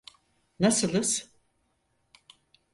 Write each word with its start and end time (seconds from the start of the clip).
Nasılız? 0.59 1.31